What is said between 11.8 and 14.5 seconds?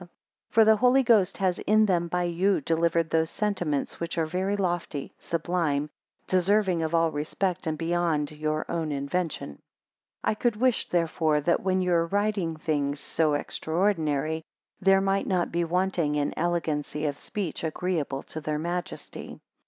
you are writing things so extraordinary,